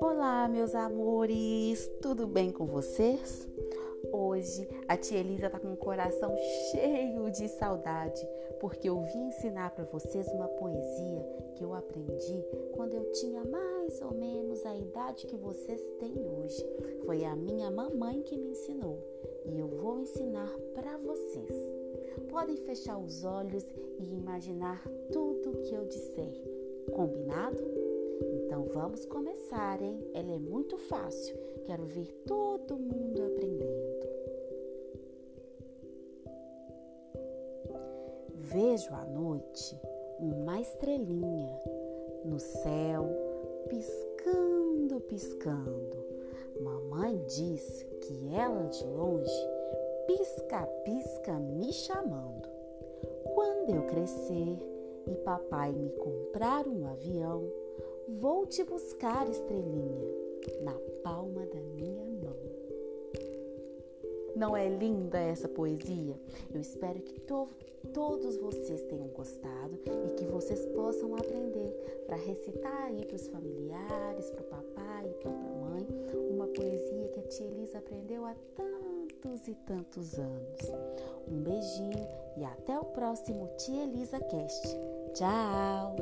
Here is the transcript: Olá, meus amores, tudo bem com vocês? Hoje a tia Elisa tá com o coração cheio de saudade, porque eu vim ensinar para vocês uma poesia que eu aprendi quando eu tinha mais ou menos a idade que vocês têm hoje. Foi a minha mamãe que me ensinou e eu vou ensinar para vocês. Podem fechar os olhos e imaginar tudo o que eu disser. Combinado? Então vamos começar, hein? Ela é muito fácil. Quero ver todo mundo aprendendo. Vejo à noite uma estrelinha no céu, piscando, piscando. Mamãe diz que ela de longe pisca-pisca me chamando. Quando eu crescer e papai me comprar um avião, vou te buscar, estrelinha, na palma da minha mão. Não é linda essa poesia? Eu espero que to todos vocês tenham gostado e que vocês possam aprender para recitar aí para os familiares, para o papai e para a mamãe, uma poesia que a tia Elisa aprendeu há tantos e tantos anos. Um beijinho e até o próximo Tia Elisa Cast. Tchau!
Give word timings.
Olá, 0.00 0.46
meus 0.50 0.74
amores, 0.74 1.90
tudo 2.02 2.26
bem 2.26 2.50
com 2.50 2.66
vocês? 2.66 3.48
Hoje 4.12 4.68
a 4.86 4.98
tia 4.98 5.20
Elisa 5.20 5.48
tá 5.48 5.58
com 5.58 5.72
o 5.72 5.76
coração 5.78 6.36
cheio 6.70 7.30
de 7.30 7.48
saudade, 7.48 8.20
porque 8.60 8.90
eu 8.90 9.00
vim 9.00 9.28
ensinar 9.28 9.70
para 9.70 9.84
vocês 9.84 10.28
uma 10.28 10.48
poesia 10.48 11.24
que 11.56 11.64
eu 11.64 11.72
aprendi 11.72 12.44
quando 12.74 12.92
eu 12.92 13.10
tinha 13.12 13.42
mais 13.44 14.02
ou 14.02 14.12
menos 14.12 14.66
a 14.66 14.76
idade 14.76 15.26
que 15.26 15.36
vocês 15.36 15.80
têm 15.98 16.12
hoje. 16.12 16.62
Foi 17.06 17.24
a 17.24 17.34
minha 17.34 17.70
mamãe 17.70 18.20
que 18.20 18.36
me 18.36 18.50
ensinou 18.50 18.98
e 19.46 19.58
eu 19.58 19.68
vou 19.68 20.00
ensinar 20.00 20.54
para 20.74 20.98
vocês. 20.98 21.73
Podem 22.34 22.56
fechar 22.56 22.98
os 22.98 23.22
olhos 23.22 23.64
e 24.00 24.12
imaginar 24.12 24.82
tudo 25.12 25.52
o 25.52 25.62
que 25.62 25.72
eu 25.72 25.84
disser. 25.84 26.34
Combinado? 26.92 27.62
Então 28.20 28.64
vamos 28.74 29.06
começar, 29.06 29.80
hein? 29.80 30.04
Ela 30.12 30.32
é 30.32 30.38
muito 30.40 30.76
fácil. 30.76 31.36
Quero 31.64 31.84
ver 31.84 32.08
todo 32.26 32.76
mundo 32.76 33.22
aprendendo. 33.22 34.08
Vejo 38.34 38.92
à 38.92 39.04
noite 39.04 39.80
uma 40.18 40.60
estrelinha 40.60 41.56
no 42.24 42.40
céu, 42.40 43.06
piscando, 43.68 45.00
piscando. 45.02 46.04
Mamãe 46.60 47.16
diz 47.28 47.86
que 48.00 48.34
ela 48.34 48.64
de 48.64 48.84
longe 48.86 49.53
pisca-pisca 50.06 51.32
me 51.34 51.72
chamando. 51.72 52.48
Quando 53.34 53.70
eu 53.70 53.82
crescer 53.86 54.58
e 55.06 55.14
papai 55.24 55.72
me 55.72 55.90
comprar 55.90 56.66
um 56.66 56.86
avião, 56.86 57.42
vou 58.20 58.46
te 58.46 58.62
buscar, 58.64 59.28
estrelinha, 59.28 60.10
na 60.62 60.74
palma 61.02 61.46
da 61.46 61.60
minha 61.60 62.04
mão. 62.04 62.36
Não 64.36 64.56
é 64.56 64.68
linda 64.68 65.18
essa 65.18 65.48
poesia? 65.48 66.18
Eu 66.52 66.60
espero 66.60 67.00
que 67.00 67.20
to 67.20 67.48
todos 67.92 68.36
vocês 68.38 68.82
tenham 68.84 69.08
gostado 69.08 69.78
e 70.06 70.14
que 70.14 70.24
vocês 70.24 70.64
possam 70.66 71.14
aprender 71.14 71.70
para 72.06 72.16
recitar 72.16 72.86
aí 72.86 73.04
para 73.04 73.16
os 73.16 73.28
familiares, 73.28 74.30
para 74.30 74.40
o 74.40 74.46
papai 74.46 75.10
e 75.10 75.22
para 75.22 75.30
a 75.30 75.34
mamãe, 75.34 75.86
uma 76.30 76.46
poesia 76.48 77.08
que 77.08 77.20
a 77.20 77.22
tia 77.24 77.46
Elisa 77.46 77.78
aprendeu 77.78 78.24
há 78.24 78.34
tantos 79.34 79.48
e 79.48 79.54
tantos 79.66 80.18
anos. 80.18 80.60
Um 81.28 81.42
beijinho 81.42 82.08
e 82.36 82.44
até 82.44 82.78
o 82.78 82.84
próximo 82.84 83.48
Tia 83.58 83.82
Elisa 83.84 84.20
Cast. 84.20 84.68
Tchau! 85.14 85.96